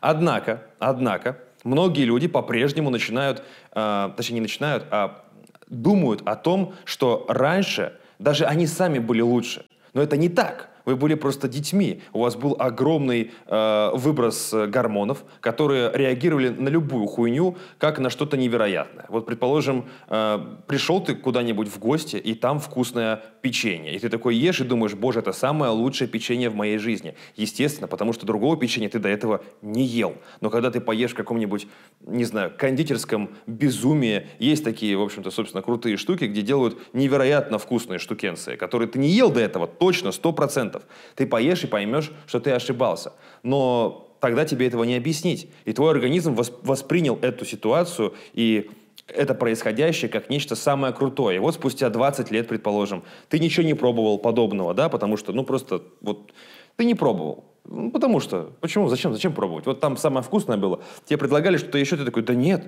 Однако, 0.00 0.62
однако, 0.78 1.38
многие 1.66 2.04
люди 2.04 2.28
по-прежнему 2.28 2.90
начинают, 2.90 3.42
э, 3.74 4.10
точнее 4.16 4.36
не 4.36 4.40
начинают, 4.40 4.84
а 4.90 5.24
думают 5.68 6.22
о 6.24 6.36
том, 6.36 6.74
что 6.84 7.26
раньше 7.28 7.92
даже 8.18 8.44
они 8.46 8.66
сами 8.66 8.98
были 8.98 9.20
лучше. 9.20 9.66
Но 9.92 10.02
это 10.02 10.16
не 10.16 10.28
так. 10.28 10.70
Вы 10.86 10.96
были 10.96 11.14
просто 11.14 11.48
детьми. 11.48 12.00
У 12.12 12.20
вас 12.20 12.36
был 12.36 12.56
огромный 12.58 13.32
э, 13.46 13.90
выброс 13.92 14.54
гормонов, 14.68 15.24
которые 15.40 15.90
реагировали 15.92 16.48
на 16.48 16.68
любую 16.68 17.06
хуйню, 17.06 17.56
как 17.78 17.98
на 17.98 18.08
что-то 18.08 18.36
невероятное. 18.36 19.04
Вот, 19.08 19.26
предположим, 19.26 19.86
э, 20.08 20.38
пришел 20.68 21.00
ты 21.00 21.16
куда-нибудь 21.16 21.68
в 21.68 21.78
гости, 21.78 22.16
и 22.16 22.34
там 22.34 22.60
вкусное 22.60 23.22
печенье. 23.42 23.94
И 23.94 23.98
ты 23.98 24.08
такой 24.08 24.36
ешь 24.36 24.60
и 24.60 24.64
думаешь, 24.64 24.94
боже, 24.94 25.18
это 25.18 25.32
самое 25.32 25.72
лучшее 25.72 26.08
печенье 26.08 26.50
в 26.50 26.54
моей 26.54 26.78
жизни. 26.78 27.14
Естественно, 27.34 27.88
потому 27.88 28.12
что 28.12 28.24
другого 28.24 28.56
печенья 28.56 28.88
ты 28.88 29.00
до 29.00 29.08
этого 29.08 29.42
не 29.62 29.84
ел. 29.84 30.14
Но 30.40 30.50
когда 30.50 30.70
ты 30.70 30.80
поешь 30.80 31.12
в 31.12 31.14
каком-нибудь, 31.14 31.66
не 32.00 32.24
знаю, 32.24 32.52
кондитерском 32.56 33.30
безумии, 33.48 34.28
есть 34.38 34.62
такие, 34.62 34.96
в 34.96 35.02
общем-то, 35.02 35.30
собственно, 35.30 35.62
крутые 35.62 35.96
штуки, 35.96 36.24
где 36.24 36.42
делают 36.42 36.78
невероятно 36.92 37.58
вкусные 37.58 37.98
штукенции, 37.98 38.54
которые 38.54 38.88
ты 38.88 39.00
не 39.00 39.08
ел 39.08 39.32
до 39.32 39.40
этого, 39.40 39.66
точно, 39.66 40.12
сто 40.12 40.32
процентов. 40.32 40.75
Ты 41.14 41.26
поешь 41.26 41.64
и 41.64 41.66
поймешь, 41.66 42.10
что 42.26 42.40
ты 42.40 42.50
ошибался. 42.50 43.12
Но 43.42 44.08
тогда 44.20 44.44
тебе 44.44 44.66
этого 44.66 44.84
не 44.84 44.96
объяснить. 44.96 45.50
И 45.64 45.72
твой 45.72 45.90
организм 45.90 46.36
воспринял 46.62 47.18
эту 47.22 47.44
ситуацию 47.44 48.14
и 48.32 48.70
это 49.08 49.34
происходящее 49.34 50.08
как 50.08 50.30
нечто 50.30 50.56
самое 50.56 50.92
крутое. 50.92 51.38
Вот 51.40 51.54
спустя 51.54 51.90
20 51.90 52.30
лет, 52.30 52.48
предположим, 52.48 53.04
ты 53.28 53.38
ничего 53.38 53.64
не 53.64 53.74
пробовал 53.74 54.18
подобного, 54.18 54.74
да, 54.74 54.88
потому 54.88 55.16
что, 55.16 55.32
ну, 55.32 55.44
просто 55.44 55.82
вот 56.00 56.32
Ты 56.76 56.84
не 56.84 56.94
пробовал. 56.94 57.44
Ну, 57.64 57.90
потому 57.90 58.20
что. 58.20 58.52
Почему? 58.60 58.88
Зачем? 58.88 59.12
Зачем 59.12 59.32
пробовать? 59.32 59.66
Вот 59.66 59.80
там 59.80 59.96
самое 59.96 60.22
вкусное 60.22 60.56
было. 60.56 60.80
Тебе 61.04 61.18
предлагали 61.18 61.56
что-то 61.56 61.78
еще, 61.78 61.96
ты 61.96 62.04
такой, 62.04 62.22
да 62.22 62.34
нет. 62.34 62.66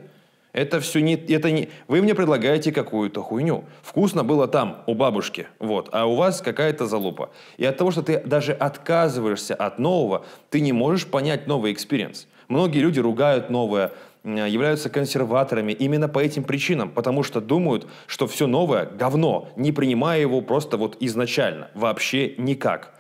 Это 0.53 0.81
все 0.81 1.01
не, 1.01 1.15
это 1.15 1.51
не... 1.51 1.69
Вы 1.89 2.01
мне 2.03 2.15
предлагаете 2.15 2.73
какую-то 2.73 3.23
хуйню. 3.23 3.65
Вкусно 3.83 4.25
было 4.25 4.49
там, 4.49 4.83
у 4.87 4.95
бабушки, 4.95 5.47
вот, 5.59 5.91
а 5.93 6.07
у 6.07 6.17
вас 6.17 6.41
какая-то 6.41 6.87
залупа. 6.87 7.31
И 7.59 7.65
от 7.65 7.77
того, 7.77 7.91
что 7.91 8.03
ты 8.03 8.21
даже 8.21 8.53
отказываешься 8.53 9.55
от 9.55 9.79
нового, 9.79 10.25
ты 10.51 10.61
не 10.61 10.73
можешь 10.73 11.07
понять 11.07 11.47
новый 11.47 11.73
experience. 11.73 12.27
Многие 12.49 12.79
люди 12.79 12.99
ругают 12.99 13.51
новое, 13.51 13.93
являются 14.25 14.89
консерваторами 14.89 15.73
именно 15.73 16.09
по 16.09 16.19
этим 16.19 16.45
причинам, 16.45 16.91
потому 16.91 17.23
что 17.23 17.41
думают, 17.41 17.87
что 18.07 18.27
все 18.27 18.47
новое– 18.47 18.87
говно, 18.99 19.49
не 19.57 19.71
принимая 19.71 20.21
его 20.21 20.41
просто 20.41 20.77
вот 20.77 20.97
изначально, 21.01 21.69
вообще 21.75 22.35
никак. 22.39 22.95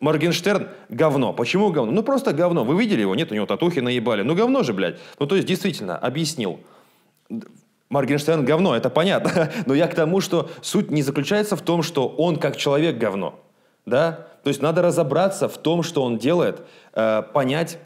Моргенштерн– 0.00 0.68
говно. 0.88 1.32
Почему 1.32 1.70
говно? 1.70 1.92
Ну, 1.92 2.02
просто 2.02 2.32
говно. 2.32 2.64
Вы 2.64 2.76
видели 2.80 3.02
его? 3.02 3.14
Нет, 3.14 3.30
у 3.30 3.36
него 3.36 3.46
татухи 3.46 3.78
наебали. 3.78 4.22
Ну, 4.22 4.34
говно 4.34 4.64
же, 4.64 4.72
блядь. 4.72 4.98
Ну, 5.20 5.26
то 5.26 5.36
есть, 5.36 5.46
действительно, 5.46 5.96
объяснил. 5.96 6.58
Моргенштерн 7.88 8.44
говно, 8.44 8.74
это 8.74 8.88
понятно. 8.88 9.52
Но 9.66 9.74
я 9.74 9.86
к 9.86 9.94
тому, 9.94 10.20
что 10.20 10.50
суть 10.62 10.90
не 10.90 11.02
заключается 11.02 11.56
в 11.56 11.62
том, 11.62 11.82
что 11.82 12.08
он 12.08 12.36
как 12.36 12.56
человек 12.56 12.96
говно. 12.96 13.38
Да? 13.84 14.28
То 14.42 14.48
есть 14.48 14.62
надо 14.62 14.82
разобраться 14.82 15.48
в 15.48 15.58
том, 15.58 15.82
что 15.82 16.02
он 16.02 16.18
делает, 16.18 16.62
э, 16.94 17.22
понять, 17.34 17.78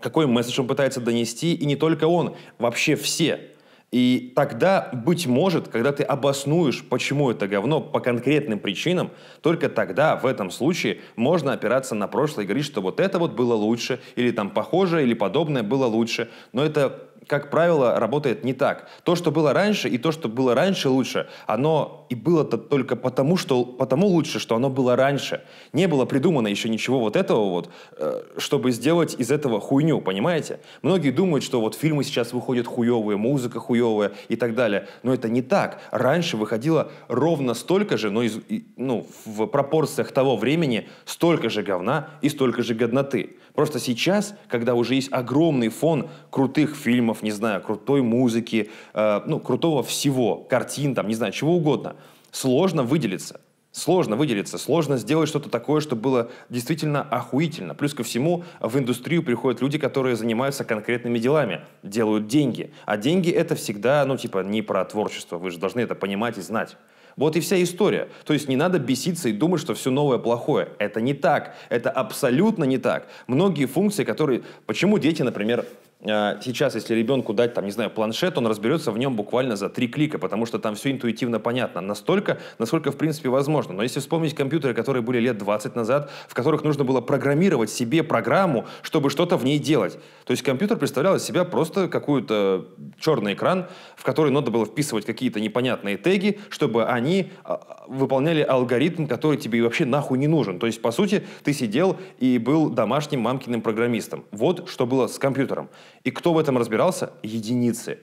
какой 0.00 0.26
месседж 0.26 0.60
он 0.60 0.68
пытается 0.68 1.00
донести, 1.00 1.54
и 1.54 1.66
не 1.66 1.74
только 1.74 2.06
он, 2.06 2.36
вообще 2.58 2.94
все. 2.94 3.50
И 3.90 4.32
тогда, 4.36 4.88
быть 4.92 5.26
может, 5.26 5.66
когда 5.66 5.90
ты 5.90 6.04
обоснуешь, 6.04 6.84
почему 6.88 7.32
это 7.32 7.48
говно 7.48 7.80
по 7.80 7.98
конкретным 7.98 8.60
причинам, 8.60 9.10
только 9.40 9.68
тогда, 9.68 10.14
в 10.14 10.26
этом 10.26 10.52
случае, 10.52 11.00
можно 11.16 11.52
опираться 11.52 11.96
на 11.96 12.06
прошлое 12.06 12.44
и 12.44 12.46
говорить, 12.46 12.66
что 12.66 12.82
вот 12.82 13.00
это 13.00 13.18
вот 13.18 13.32
было 13.32 13.54
лучше, 13.54 14.00
или 14.14 14.30
там 14.30 14.50
похожее, 14.50 15.04
или 15.04 15.14
подобное 15.14 15.64
было 15.64 15.86
лучше. 15.86 16.30
Но 16.52 16.64
это 16.64 17.09
как 17.30 17.48
правило, 17.48 18.00
работает 18.00 18.42
не 18.42 18.52
так. 18.52 18.88
То, 19.04 19.14
что 19.14 19.30
было 19.30 19.52
раньше, 19.52 19.88
и 19.88 19.98
то, 19.98 20.10
что 20.10 20.28
было 20.28 20.52
раньше 20.52 20.88
лучше, 20.88 21.28
оно 21.46 22.08
и 22.08 22.16
было-то 22.16 22.58
только 22.58 22.96
потому, 22.96 23.36
что, 23.36 23.64
потому 23.64 24.08
лучше, 24.08 24.40
что 24.40 24.56
оно 24.56 24.68
было 24.68 24.96
раньше. 24.96 25.44
Не 25.72 25.86
было 25.86 26.06
придумано 26.06 26.48
еще 26.48 26.68
ничего 26.68 26.98
вот 26.98 27.14
этого 27.14 27.48
вот, 27.48 27.70
э, 27.98 28.22
чтобы 28.36 28.72
сделать 28.72 29.14
из 29.16 29.30
этого 29.30 29.60
хуйню, 29.60 30.00
понимаете? 30.00 30.58
Многие 30.82 31.12
думают, 31.12 31.44
что 31.44 31.60
вот 31.60 31.76
фильмы 31.76 32.02
сейчас 32.02 32.32
выходят 32.32 32.66
хуевые, 32.66 33.16
музыка 33.16 33.60
хуевая 33.60 34.10
и 34.28 34.34
так 34.34 34.56
далее. 34.56 34.88
Но 35.04 35.14
это 35.14 35.28
не 35.28 35.40
так. 35.40 35.80
Раньше 35.92 36.36
выходило 36.36 36.90
ровно 37.06 37.54
столько 37.54 37.96
же, 37.96 38.10
но 38.10 38.24
из, 38.24 38.40
ну, 38.76 39.06
в 39.24 39.46
пропорциях 39.46 40.10
того 40.10 40.36
времени 40.36 40.88
столько 41.04 41.48
же 41.48 41.62
говна 41.62 42.08
и 42.22 42.28
столько 42.28 42.64
же 42.64 42.74
годноты. 42.74 43.36
Просто 43.54 43.78
сейчас, 43.78 44.34
когда 44.48 44.74
уже 44.74 44.94
есть 44.94 45.12
огромный 45.12 45.68
фон 45.68 46.08
крутых 46.30 46.74
фильмов, 46.74 47.19
не 47.22 47.30
знаю, 47.30 47.60
крутой 47.62 48.02
музыки, 48.02 48.70
э, 48.94 49.20
ну, 49.26 49.40
крутого 49.40 49.82
всего, 49.82 50.36
картин, 50.36 50.94
там, 50.94 51.08
не 51.08 51.14
знаю, 51.14 51.32
чего 51.32 51.56
угодно, 51.56 51.96
сложно 52.30 52.82
выделиться. 52.82 53.40
Сложно 53.72 54.16
выделиться, 54.16 54.58
сложно 54.58 54.96
сделать 54.96 55.28
что-то 55.28 55.48
такое, 55.48 55.80
чтобы 55.80 56.02
было 56.02 56.30
действительно 56.48 57.02
охуительно. 57.02 57.72
Плюс 57.76 57.94
ко 57.94 58.02
всему 58.02 58.42
в 58.58 58.76
индустрию 58.76 59.22
приходят 59.22 59.60
люди, 59.60 59.78
которые 59.78 60.16
занимаются 60.16 60.64
конкретными 60.64 61.20
делами, 61.20 61.60
делают 61.84 62.26
деньги. 62.26 62.72
А 62.84 62.96
деньги 62.96 63.30
это 63.30 63.54
всегда, 63.54 64.04
ну 64.04 64.16
типа, 64.16 64.42
не 64.42 64.62
про 64.62 64.84
творчество, 64.84 65.38
вы 65.38 65.52
же 65.52 65.58
должны 65.58 65.80
это 65.80 65.94
понимать 65.94 66.36
и 66.36 66.40
знать. 66.40 66.76
Вот 67.16 67.36
и 67.36 67.40
вся 67.40 67.62
история. 67.62 68.08
То 68.24 68.32
есть 68.32 68.48
не 68.48 68.56
надо 68.56 68.78
беситься 68.78 69.28
и 69.28 69.32
думать, 69.32 69.60
что 69.60 69.74
все 69.74 69.90
новое 69.90 70.18
плохое. 70.18 70.70
Это 70.78 71.00
не 71.00 71.14
так. 71.14 71.54
Это 71.68 71.90
абсолютно 71.90 72.64
не 72.64 72.78
так. 72.78 73.08
Многие 73.26 73.66
функции, 73.66 74.04
которые... 74.04 74.42
Почему 74.66 74.98
дети, 74.98 75.22
например, 75.22 75.64
сейчас, 76.02 76.74
если 76.74 76.94
ребенку 76.94 77.34
дать, 77.34 77.52
там, 77.52 77.66
не 77.66 77.70
знаю, 77.70 77.90
планшет, 77.90 78.38
он 78.38 78.46
разберется 78.46 78.90
в 78.90 78.98
нем 78.98 79.16
буквально 79.16 79.56
за 79.56 79.68
три 79.68 79.86
клика, 79.86 80.18
потому 80.18 80.46
что 80.46 80.58
там 80.58 80.74
все 80.74 80.90
интуитивно 80.90 81.40
понятно. 81.40 81.80
Настолько, 81.82 82.38
насколько 82.58 82.90
в 82.90 82.96
принципе 82.96 83.28
возможно. 83.28 83.74
Но 83.74 83.82
если 83.82 84.00
вспомнить 84.00 84.34
компьютеры, 84.34 84.72
которые 84.72 85.02
были 85.02 85.18
лет 85.18 85.36
20 85.36 85.76
назад, 85.76 86.10
в 86.26 86.34
которых 86.34 86.64
нужно 86.64 86.84
было 86.84 87.02
программировать 87.02 87.70
себе 87.70 88.02
программу, 88.02 88.66
чтобы 88.82 89.10
что-то 89.10 89.36
в 89.36 89.44
ней 89.44 89.58
делать. 89.58 89.98
То 90.24 90.30
есть 90.30 90.42
компьютер 90.42 90.78
представлял 90.78 91.16
из 91.16 91.22
себя 91.22 91.44
просто 91.44 91.88
какой-то 91.88 92.66
черный 92.98 93.34
экран, 93.34 93.66
в 93.96 94.04
который 94.04 94.32
надо 94.32 94.50
было 94.50 94.64
вписывать 94.64 95.04
какие-то 95.04 95.38
непонятные 95.38 95.98
теги, 95.98 96.40
чтобы 96.48 96.86
они 96.86 97.30
а, 97.44 97.84
выполняли 97.88 98.40
алгоритм, 98.40 99.06
который 99.06 99.36
тебе 99.36 99.62
вообще 99.62 99.84
нахуй 99.84 100.16
не 100.16 100.28
нужен. 100.28 100.58
То 100.58 100.66
есть, 100.66 100.80
по 100.80 100.92
сути, 100.92 101.24
ты 101.44 101.52
сидел 101.52 101.98
и 102.18 102.38
был 102.38 102.70
домашним 102.70 103.20
мамкиным 103.20 103.60
программистом. 103.60 104.24
Вот 104.30 104.68
что 104.68 104.86
было 104.86 105.06
с 105.08 105.18
компьютером. 105.18 105.68
И 106.04 106.10
кто 106.10 106.32
в 106.32 106.38
этом 106.38 106.58
разбирался? 106.58 107.12
Единицы. 107.22 107.98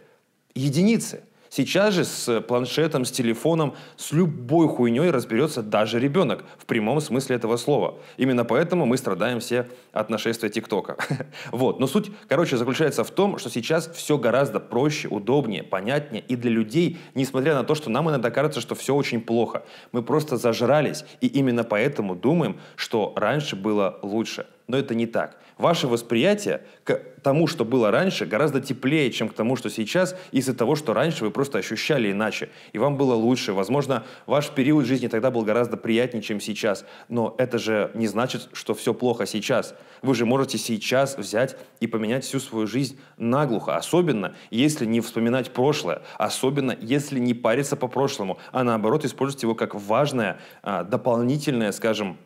Единицы. 0.53 1.23
Сейчас 1.49 1.93
же 1.93 2.03
с 2.03 2.41
планшетом, 2.41 3.05
с 3.05 3.11
телефоном, 3.11 3.75
с 3.95 4.11
любой 4.11 4.67
хуйней 4.67 5.09
разберется 5.09 5.61
даже 5.61 5.99
ребенок, 5.99 6.43
в 6.57 6.65
прямом 6.65 6.99
смысле 6.99 7.37
этого 7.37 7.57
слова. 7.57 7.95
Именно 8.17 8.43
поэтому 8.43 8.85
мы 8.85 8.97
страдаем 8.97 9.39
все 9.39 9.67
от 9.93 10.09
нашествия 10.09 10.49
ТикТока. 10.49 10.97
вот. 11.51 11.79
Но 11.79 11.87
суть, 11.87 12.11
короче, 12.27 12.57
заключается 12.57 13.03
в 13.03 13.11
том, 13.11 13.37
что 13.37 13.49
сейчас 13.49 13.89
все 13.93 14.17
гораздо 14.17 14.59
проще, 14.59 15.07
удобнее, 15.07 15.63
понятнее 15.63 16.23
и 16.27 16.35
для 16.35 16.51
людей, 16.51 16.97
несмотря 17.15 17.55
на 17.55 17.63
то, 17.63 17.75
что 17.75 17.89
нам 17.89 18.09
иногда 18.09 18.29
кажется, 18.29 18.59
что 18.59 18.75
все 18.75 18.93
очень 18.93 19.21
плохо. 19.21 19.63
Мы 19.91 20.03
просто 20.03 20.37
зажрались, 20.37 21.05
и 21.21 21.27
именно 21.27 21.63
поэтому 21.63 22.15
думаем, 22.15 22.59
что 22.75 23.13
раньше 23.15 23.55
было 23.55 23.99
лучше 24.01 24.47
но 24.67 24.77
это 24.77 24.95
не 24.95 25.05
так. 25.05 25.37
Ваше 25.57 25.87
восприятие 25.87 26.61
к 26.83 27.01
тому, 27.23 27.47
что 27.47 27.65
было 27.65 27.89
раньше, 27.89 28.25
гораздо 28.25 28.61
теплее, 28.61 29.11
чем 29.11 29.27
к 29.27 29.33
тому, 29.33 29.55
что 29.55 29.69
сейчас, 29.69 30.15
из-за 30.31 30.53
того, 30.53 30.75
что 30.75 30.93
раньше 30.93 31.23
вы 31.23 31.31
просто 31.31 31.57
ощущали 31.57 32.11
иначе, 32.11 32.49
и 32.73 32.77
вам 32.77 32.95
было 32.95 33.15
лучше. 33.15 33.53
Возможно, 33.53 34.03
ваш 34.27 34.49
период 34.49 34.85
жизни 34.85 35.07
тогда 35.07 35.31
был 35.31 35.41
гораздо 35.41 35.77
приятнее, 35.77 36.21
чем 36.21 36.39
сейчас, 36.39 36.85
но 37.09 37.33
это 37.39 37.57
же 37.57 37.91
не 37.95 38.07
значит, 38.07 38.49
что 38.53 38.75
все 38.75 38.93
плохо 38.93 39.25
сейчас. 39.25 39.73
Вы 40.03 40.13
же 40.13 40.25
можете 40.25 40.59
сейчас 40.59 41.17
взять 41.17 41.57
и 41.79 41.87
поменять 41.87 42.23
всю 42.23 42.39
свою 42.39 42.67
жизнь 42.67 42.99
наглухо, 43.17 43.75
особенно 43.75 44.35
если 44.51 44.85
не 44.85 45.01
вспоминать 45.01 45.51
прошлое, 45.51 46.03
особенно 46.19 46.77
если 46.79 47.19
не 47.19 47.33
париться 47.33 47.75
по 47.75 47.87
прошлому, 47.87 48.37
а 48.51 48.63
наоборот 48.63 49.05
использовать 49.05 49.41
его 49.41 49.55
как 49.55 49.73
важное, 49.73 50.39
а, 50.61 50.83
дополнительное, 50.83 51.71
скажем, 51.71 52.17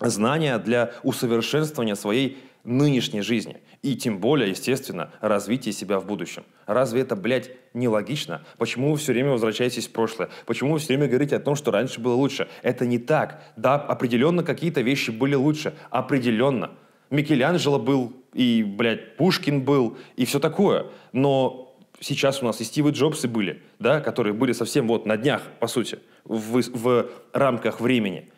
знания 0.00 0.58
для 0.58 0.92
усовершенствования 1.02 1.94
своей 1.94 2.38
нынешней 2.66 3.22
жизни. 3.22 3.58
И 3.82 3.94
тем 3.94 4.18
более, 4.18 4.50
естественно, 4.50 5.10
развития 5.20 5.72
себя 5.72 6.00
в 6.00 6.06
будущем. 6.06 6.42
Разве 6.66 7.02
это, 7.02 7.14
блядь, 7.14 7.50
нелогично? 7.72 8.42
Почему 8.58 8.90
вы 8.90 8.98
все 8.98 9.12
время 9.12 9.30
возвращаетесь 9.30 9.86
в 9.86 9.92
прошлое? 9.92 10.28
Почему 10.44 10.72
вы 10.72 10.78
все 10.80 10.88
время 10.88 11.06
говорите 11.06 11.36
о 11.36 11.40
том, 11.40 11.54
что 11.54 11.70
раньше 11.70 12.00
было 12.00 12.14
лучше? 12.14 12.48
Это 12.62 12.84
не 12.84 12.98
так. 12.98 13.42
Да, 13.56 13.76
определенно 13.76 14.42
какие-то 14.42 14.80
вещи 14.80 15.10
были 15.10 15.36
лучше. 15.36 15.74
Определенно. 15.90 16.72
Микеланджело 17.10 17.78
был, 17.78 18.12
и, 18.34 18.64
блядь, 18.64 19.16
Пушкин 19.16 19.62
был, 19.62 19.96
и 20.16 20.24
все 20.24 20.40
такое. 20.40 20.86
Но 21.12 21.76
сейчас 22.00 22.42
у 22.42 22.46
нас 22.46 22.60
и 22.60 22.64
Стивы 22.64 22.90
Джобсы 22.90 23.28
были, 23.28 23.62
да, 23.78 24.00
которые 24.00 24.32
были 24.34 24.50
совсем 24.50 24.88
вот 24.88 25.06
на 25.06 25.16
днях, 25.16 25.42
по 25.60 25.68
сути, 25.68 26.00
в, 26.24 26.60
в 26.60 27.10
рамках 27.32 27.80
времени– 27.80 28.28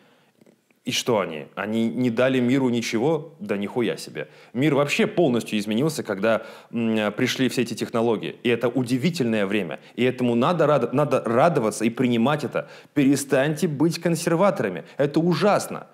и 0.89 0.91
что 0.91 1.19
они? 1.19 1.45
Они 1.53 1.87
не 1.87 2.09
дали 2.09 2.39
миру 2.39 2.69
ничего? 2.69 3.35
Да 3.39 3.57
нихуя 3.57 3.95
себе. 3.95 4.27
Мир 4.53 4.73
вообще 4.73 5.05
полностью 5.05 5.59
изменился, 5.59 6.01
когда 6.01 6.41
м, 6.71 7.13
пришли 7.13 7.47
все 7.47 7.61
эти 7.61 7.75
технологии. 7.75 8.37
И 8.41 8.49
это 8.49 8.69
удивительное 8.69 9.45
время. 9.45 9.81
И 9.95 10.03
этому 10.03 10.33
надо, 10.33 10.65
рад, 10.65 10.91
надо 10.91 11.21
радоваться 11.23 11.85
и 11.85 11.91
принимать 11.91 12.43
это. 12.43 12.69
Перестаньте 12.95 13.67
быть 13.67 13.99
консерваторами. 13.99 14.83
Это 14.97 15.19
ужасно. 15.19 15.85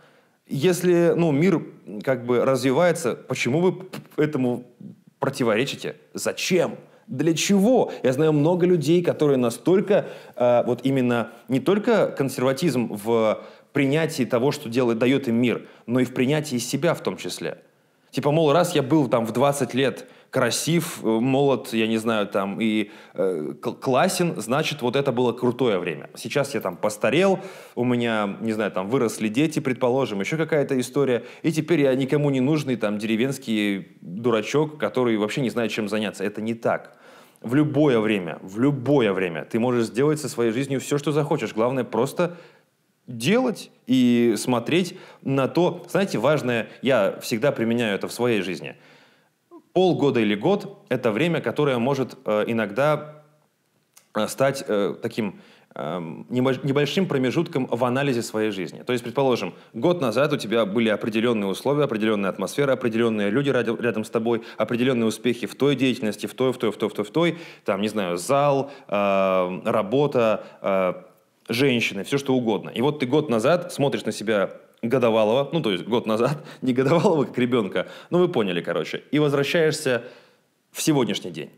Если 0.47 1.11
ну, 1.13 1.33
мир 1.33 1.61
как 2.01 2.25
бы 2.25 2.45
развивается, 2.45 3.15
почему 3.15 3.59
вы 3.59 3.75
этому 4.15 4.63
противоречите? 5.19 5.97
Зачем? 6.13 6.77
Для 7.07 7.33
чего? 7.33 7.91
Я 8.01 8.13
знаю 8.13 8.31
много 8.31 8.65
людей, 8.65 9.03
которые 9.03 9.37
настолько, 9.37 10.05
э, 10.37 10.63
вот 10.65 10.85
именно, 10.85 11.31
не 11.49 11.59
только 11.59 12.07
консерватизм 12.07 12.93
в 12.93 13.43
принятии 13.75 14.23
того, 14.23 14.51
что 14.53 14.69
делает, 14.69 14.97
дает 14.99 15.27
им 15.27 15.35
мир, 15.35 15.67
но 15.85 15.99
и 15.99 16.05
в 16.05 16.13
принятии 16.13 16.57
себя 16.57 16.93
в 16.93 17.01
том 17.01 17.17
числе. 17.17 17.57
Типа, 18.09 18.31
мол, 18.31 18.53
раз 18.53 18.73
я 18.73 18.81
был 18.81 19.09
там 19.09 19.25
в 19.25 19.33
20 19.33 19.73
лет 19.73 20.07
красив, 20.29 20.99
э, 21.03 21.07
молод, 21.07 21.73
я 21.73 21.85
не 21.85 21.97
знаю, 21.97 22.27
там, 22.27 22.61
и 22.61 22.91
э, 23.13 23.53
классен, 23.81 24.35
значит, 24.37 24.81
вот 24.81 24.95
это 24.95 25.11
было 25.11 25.33
крутое 25.33 25.77
время. 25.77 26.09
Сейчас 26.15 26.53
я 26.53 26.61
там 26.61 26.77
постарел, 26.77 27.39
у 27.75 27.83
меня, 27.83 28.37
не 28.39 28.53
знаю, 28.53 28.71
там, 28.71 28.89
выросли 28.89 29.27
дети, 29.27 29.59
предположим, 29.59 30.21
еще 30.21 30.37
какая-то 30.37 30.79
история, 30.79 31.23
и 31.43 31.51
теперь 31.51 31.81
я 31.81 31.93
никому 31.95 32.29
не 32.29 32.39
нужный, 32.39 32.77
там, 32.77 32.97
деревенский 32.97 33.97
дурачок, 33.99 34.77
который 34.77 35.17
вообще 35.17 35.41
не 35.41 35.49
знает, 35.49 35.71
чем 35.71 35.89
заняться. 35.89 36.23
Это 36.23 36.41
не 36.41 36.53
так. 36.53 36.97
В 37.41 37.53
любое 37.53 37.99
время, 37.99 38.39
в 38.41 38.59
любое 38.59 39.13
время 39.13 39.45
ты 39.45 39.59
можешь 39.59 39.87
сделать 39.87 40.19
со 40.19 40.29
своей 40.29 40.51
жизнью 40.51 40.79
все, 40.79 40.97
что 40.97 41.11
захочешь. 41.11 41.53
Главное, 41.53 41.83
просто 41.83 42.37
делать 43.07 43.71
и 43.87 44.35
смотреть 44.37 44.97
на 45.21 45.47
то. 45.47 45.85
Знаете, 45.89 46.17
важное, 46.17 46.69
я 46.81 47.19
всегда 47.21 47.51
применяю 47.51 47.95
это 47.95 48.07
в 48.07 48.13
своей 48.13 48.41
жизни. 48.41 48.75
Полгода 49.73 50.19
или 50.19 50.35
год– 50.35 50.85
это 50.89 51.11
время, 51.11 51.41
которое 51.41 51.77
может 51.77 52.17
э, 52.25 52.45
иногда 52.47 53.23
э, 54.15 54.27
стать 54.27 54.63
э, 54.65 54.95
таким 55.01 55.41
эм, 55.75 56.25
небольшим 56.29 57.07
промежутком 57.07 57.67
в 57.67 57.83
анализе 57.83 58.21
своей 58.21 58.51
жизни. 58.51 58.83
То 58.83 58.93
есть, 58.93 59.03
предположим, 59.03 59.53
год 59.73 59.99
назад 59.99 60.31
у 60.31 60.37
тебя 60.37 60.65
были 60.65 60.87
определенные 60.87 61.49
условия, 61.49 61.83
определенная 61.83 62.29
атмосфера, 62.29 62.71
определенные 62.71 63.29
люди 63.29 63.49
рядом 63.49 64.05
с 64.05 64.09
тобой, 64.09 64.43
определенные 64.57 65.07
успехи 65.07 65.45
в 65.45 65.55
той 65.55 65.75
деятельности, 65.75 66.25
в 66.25 66.33
той, 66.33 66.53
в 66.53 66.57
той, 66.57 66.71
в 66.71 66.77
той, 66.77 66.87
в 66.87 66.93
той, 66.93 67.05
в 67.05 67.11
той, 67.11 67.37
там, 67.65 67.81
не 67.81 67.89
знаю, 67.89 68.15
зал, 68.15 68.71
работа, 68.87 71.05
женщины, 71.47 72.03
все 72.03 72.17
что 72.17 72.33
угодно. 72.33 72.69
И 72.69 72.81
вот 72.81 72.99
ты 72.99 73.05
год 73.05 73.29
назад 73.29 73.73
смотришь 73.73 74.05
на 74.05 74.11
себя 74.11 74.51
годовалого, 74.81 75.49
ну, 75.51 75.61
то 75.61 75.71
есть 75.71 75.85
год 75.85 76.05
назад, 76.05 76.43
не 76.61 76.73
годовалого 76.73 77.25
как 77.25 77.37
ребенка, 77.37 77.87
ну, 78.09 78.19
вы 78.19 78.27
поняли, 78.27 78.61
короче, 78.61 79.03
и 79.11 79.19
возвращаешься 79.19 80.03
в 80.71 80.81
сегодняшний 80.81 81.31
день. 81.31 81.49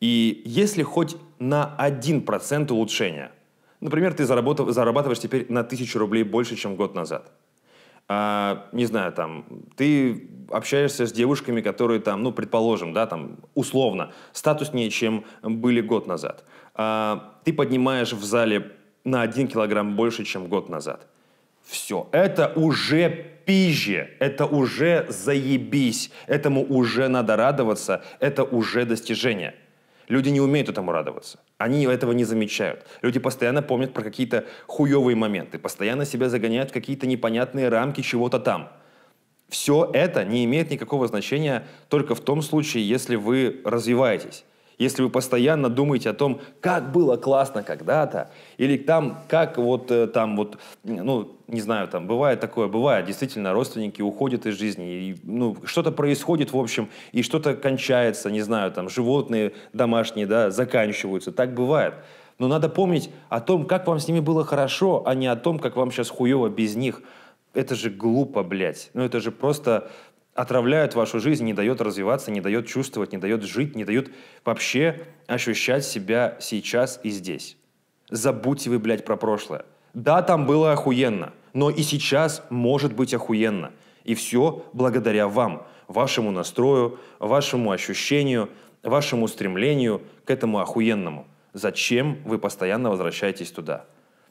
И 0.00 0.42
если 0.44 0.82
хоть 0.82 1.16
на 1.38 1.76
1% 1.78 2.72
улучшения, 2.72 3.30
например, 3.80 4.14
ты 4.14 4.24
зарабатываешь 4.24 5.20
теперь 5.20 5.46
на 5.48 5.60
1000 5.60 5.98
рублей 5.98 6.24
больше, 6.24 6.56
чем 6.56 6.76
год 6.76 6.94
назад, 6.94 7.30
а, 8.08 8.68
не 8.72 8.84
знаю, 8.84 9.12
там, 9.12 9.44
ты 9.76 10.28
общаешься 10.50 11.06
с 11.06 11.12
девушками, 11.12 11.60
которые 11.60 12.00
там, 12.00 12.22
ну, 12.22 12.32
предположим, 12.32 12.92
да, 12.92 13.06
там, 13.06 13.38
условно, 13.54 14.12
статуснее, 14.32 14.90
чем 14.90 15.24
были 15.42 15.80
год 15.80 16.06
назад. 16.06 16.44
А, 16.74 17.38
ты 17.44 17.52
поднимаешь 17.52 18.12
в 18.12 18.24
зале 18.24 18.72
на 19.04 19.22
1 19.22 19.48
килограмм 19.48 19.96
больше, 19.96 20.24
чем 20.24 20.48
год 20.48 20.68
назад. 20.68 21.06
Все. 21.64 22.08
Это 22.12 22.52
уже 22.56 23.26
пизже, 23.44 24.10
это 24.18 24.46
уже 24.46 25.06
заебись, 25.08 26.10
этому 26.26 26.64
уже 26.64 27.08
надо 27.08 27.36
радоваться, 27.36 28.04
это 28.20 28.44
уже 28.44 28.84
достижение. 28.84 29.54
Люди 30.08 30.28
не 30.28 30.40
умеют 30.40 30.68
этому 30.68 30.92
радоваться. 30.92 31.38
Они 31.58 31.84
этого 31.86 32.12
не 32.12 32.24
замечают. 32.24 32.84
Люди 33.02 33.18
постоянно 33.18 33.62
помнят 33.62 33.92
про 33.92 34.02
какие-то 34.02 34.44
хуевые 34.66 35.16
моменты, 35.16 35.58
постоянно 35.58 36.04
себя 36.04 36.28
загоняют 36.28 36.70
в 36.70 36.72
какие-то 36.72 37.06
непонятные 37.06 37.68
рамки 37.68 38.00
чего-то 38.00 38.38
там. 38.38 38.68
Все 39.48 39.90
это 39.92 40.24
не 40.24 40.44
имеет 40.44 40.70
никакого 40.70 41.06
значения 41.06 41.66
только 41.88 42.14
в 42.14 42.20
том 42.20 42.42
случае, 42.42 42.88
если 42.88 43.16
вы 43.16 43.60
развиваетесь. 43.64 44.44
Если 44.82 45.02
вы 45.02 45.10
постоянно 45.10 45.68
думаете 45.68 46.10
о 46.10 46.14
том, 46.14 46.40
как 46.60 46.90
было 46.92 47.16
классно 47.16 47.62
когда-то, 47.62 48.30
или 48.56 48.76
там, 48.76 49.20
как 49.28 49.58
вот 49.58 49.90
э, 49.90 50.06
там 50.08 50.36
вот, 50.36 50.58
ну, 50.82 51.36
не 51.46 51.60
знаю, 51.60 51.86
там 51.88 52.06
бывает 52.06 52.40
такое, 52.40 52.66
бывает, 52.66 53.06
действительно, 53.06 53.52
родственники 53.52 54.02
уходят 54.02 54.46
из 54.46 54.58
жизни, 54.58 54.92
и, 54.92 55.16
ну, 55.22 55.56
что-то 55.64 55.92
происходит, 55.92 56.52
в 56.52 56.58
общем, 56.58 56.88
и 57.12 57.22
что-то 57.22 57.54
кончается, 57.54 58.30
не 58.30 58.40
знаю, 58.40 58.72
там, 58.72 58.88
животные 58.88 59.52
домашние, 59.72 60.26
да, 60.26 60.50
заканчиваются, 60.50 61.30
так 61.30 61.54
бывает. 61.54 61.94
Но 62.38 62.48
надо 62.48 62.68
помнить 62.68 63.10
о 63.28 63.40
том, 63.40 63.66
как 63.66 63.86
вам 63.86 64.00
с 64.00 64.08
ними 64.08 64.20
было 64.20 64.44
хорошо, 64.44 65.04
а 65.06 65.14
не 65.14 65.28
о 65.28 65.36
том, 65.36 65.58
как 65.58 65.76
вам 65.76 65.92
сейчас 65.92 66.10
хуево 66.10 66.48
без 66.48 66.74
них. 66.74 67.02
Это 67.54 67.74
же 67.74 67.90
глупо, 67.90 68.42
блядь. 68.42 68.90
Ну, 68.94 69.04
это 69.04 69.20
же 69.20 69.30
просто 69.30 69.90
отравляют 70.34 70.94
вашу 70.94 71.20
жизнь, 71.20 71.44
не 71.44 71.52
дает 71.52 71.80
развиваться, 71.80 72.30
не 72.30 72.40
дает 72.40 72.66
чувствовать, 72.66 73.12
не 73.12 73.18
дает 73.18 73.42
жить, 73.42 73.76
не 73.76 73.84
дает 73.84 74.10
вообще 74.44 75.02
ощущать 75.26 75.84
себя 75.84 76.36
сейчас 76.40 77.00
и 77.02 77.10
здесь. 77.10 77.56
Забудьте 78.10 78.70
вы, 78.70 78.78
блядь, 78.78 79.04
про 79.04 79.16
прошлое. 79.16 79.64
Да, 79.94 80.22
там 80.22 80.46
было 80.46 80.72
охуенно, 80.72 81.32
но 81.52 81.70
и 81.70 81.82
сейчас 81.82 82.42
может 82.50 82.94
быть 82.94 83.12
охуенно. 83.14 83.72
И 84.04 84.14
все 84.14 84.64
благодаря 84.72 85.28
вам, 85.28 85.66
вашему 85.86 86.30
настрою, 86.30 86.98
вашему 87.18 87.70
ощущению, 87.70 88.48
вашему 88.82 89.28
стремлению 89.28 90.02
к 90.24 90.30
этому 90.30 90.60
охуенному. 90.60 91.26
Зачем 91.52 92.18
вы 92.24 92.38
постоянно 92.38 92.90
возвращаетесь 92.90 93.50
туда? 93.50 93.84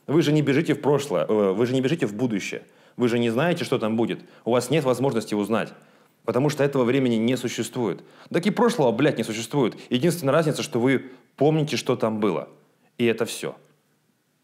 Вы 0.07 0.23
же 0.23 0.31
не 0.31 0.41
бежите 0.41 0.73
в 0.73 0.81
прошлое, 0.81 1.25
э, 1.25 1.53
вы 1.53 1.65
же 1.67 1.73
не 1.73 1.81
бежите 1.81 2.07
в 2.07 2.15
будущее. 2.15 2.63
Вы 2.97 3.07
же 3.07 3.19
не 3.19 3.29
знаете, 3.29 3.63
что 3.63 3.79
там 3.79 3.95
будет. 3.95 4.19
У 4.43 4.51
вас 4.51 4.69
нет 4.69 4.83
возможности 4.83 5.33
узнать. 5.33 5.73
Потому 6.23 6.49
что 6.49 6.63
этого 6.63 6.83
времени 6.83 7.15
не 7.15 7.35
существует. 7.35 8.03
Так 8.29 8.45
и 8.45 8.51
прошлого, 8.51 8.91
блядь, 8.91 9.17
не 9.17 9.23
существует. 9.23 9.75
Единственная 9.89 10.33
разница, 10.33 10.61
что 10.63 10.79
вы 10.79 11.11
помните, 11.35 11.77
что 11.77 11.95
там 11.95 12.19
было. 12.19 12.49
И 12.97 13.05
это 13.05 13.25
все. 13.25 13.55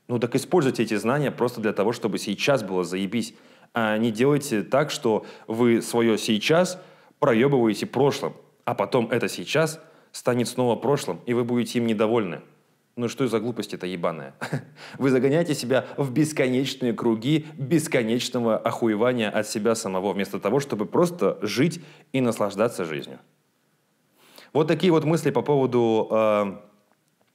Ну 0.07 0.19
так 0.19 0.35
используйте 0.35 0.83
эти 0.83 0.95
знания 0.95 1.31
просто 1.31 1.61
для 1.61 1.73
того, 1.73 1.91
чтобы 1.91 2.17
сейчас 2.17 2.63
было 2.63 2.83
заебись. 2.83 3.35
А 3.73 3.97
не 3.97 4.11
делайте 4.11 4.63
так, 4.63 4.89
что 4.89 5.25
вы 5.47 5.81
свое 5.81 6.17
сейчас 6.17 6.81
проебываете 7.19 7.85
прошлым, 7.85 8.33
а 8.65 8.73
потом 8.73 9.09
это 9.11 9.27
сейчас 9.27 9.79
станет 10.11 10.47
снова 10.47 10.75
прошлым, 10.75 11.19
и 11.25 11.33
вы 11.33 11.43
будете 11.43 11.79
им 11.79 11.87
недовольны. 11.87 12.41
Ну 12.97 13.09
что 13.09 13.27
за 13.27 13.39
глупость 13.39 13.75
это 13.75 13.85
ебаная? 13.85 14.33
Вы 14.97 15.11
загоняете 15.11 15.53
себя 15.53 15.85
в 15.97 16.11
бесконечные 16.11 16.93
круги 16.93 17.45
бесконечного 17.55 18.57
охуевания 18.57 19.29
от 19.29 19.47
себя 19.47 19.75
самого, 19.75 20.13
вместо 20.13 20.39
того, 20.39 20.59
чтобы 20.59 20.87
просто 20.87 21.37
жить 21.43 21.79
и 22.11 22.21
наслаждаться 22.21 22.85
жизнью. 22.85 23.19
Вот 24.51 24.67
такие 24.67 24.91
вот 24.91 25.03
мысли 25.03 25.29
по 25.29 25.43
поводу 25.43 26.07
э, 26.09 26.55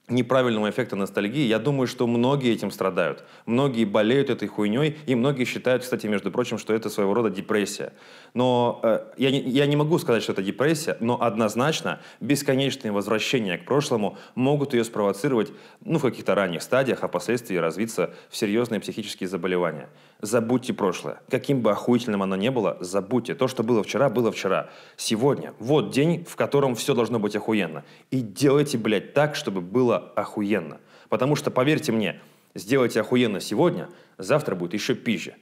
неправильного 0.09 0.69
эффекта 0.69 0.95
ностальгии, 0.95 1.47
я 1.47 1.59
думаю, 1.59 1.87
что 1.87 2.07
многие 2.07 2.51
этим 2.51 2.71
страдают. 2.71 3.23
Многие 3.45 3.85
болеют 3.85 4.29
этой 4.29 4.47
хуйней, 4.47 4.97
и 5.05 5.15
многие 5.15 5.45
считают, 5.45 5.83
кстати, 5.83 6.07
между 6.07 6.29
прочим, 6.29 6.57
что 6.57 6.73
это 6.73 6.89
своего 6.89 7.13
рода 7.13 7.29
депрессия. 7.29 7.93
Но 8.33 8.81
э, 8.83 8.99
я, 9.17 9.31
не, 9.31 9.39
я 9.39 9.65
не 9.65 9.75
могу 9.75 9.97
сказать, 9.99 10.21
что 10.23 10.33
это 10.33 10.43
депрессия, 10.43 10.97
но 10.99 11.21
однозначно 11.21 12.01
бесконечные 12.19 12.91
возвращения 12.91 13.57
к 13.57 13.65
прошлому 13.65 14.17
могут 14.35 14.73
ее 14.73 14.83
спровоцировать 14.83 15.51
ну, 15.85 15.99
в 15.99 16.01
каких-то 16.01 16.35
ранних 16.35 16.63
стадиях, 16.63 17.03
а 17.03 17.07
впоследствии 17.07 17.55
развиться 17.55 18.13
в 18.29 18.35
серьезные 18.35 18.81
психические 18.81 19.29
заболевания. 19.29 19.89
Забудьте 20.23 20.71
прошлое. 20.71 21.21
Каким 21.29 21.59
бы 21.59 21.71
охуительным 21.71 22.23
оно 22.23 22.37
ни 22.37 22.47
было, 22.47 22.77
забудьте. 22.79 23.35
То, 23.35 23.49
что 23.49 23.61
было 23.61 23.83
вчера, 23.83 24.09
было 24.09 24.31
вчера. 24.31 24.69
Сегодня. 24.95 25.53
Вот 25.59 25.91
день, 25.91 26.23
в 26.23 26.37
котором 26.37 26.75
все 26.75 26.95
должно 26.95 27.19
быть 27.19 27.35
охуенно. 27.35 27.83
И 28.09 28.21
делайте, 28.21 28.77
блядь, 28.77 29.13
так, 29.13 29.35
чтобы 29.35 29.59
было 29.59 29.97
охуенно. 29.97 30.79
Потому 31.09 31.35
что, 31.35 31.51
поверьте 31.51 31.91
мне, 31.91 32.21
сделайте 32.55 33.01
охуенно 33.01 33.41
сегодня, 33.41 33.89
завтра 34.17 34.55
будет 34.55 34.73
еще 34.73 34.95
пизже. 34.95 35.35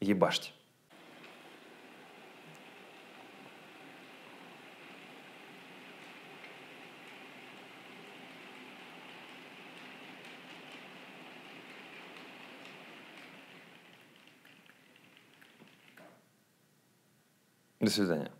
Ебашьте. 0.00 0.52
До 17.80 17.90
свидания. 17.90 18.37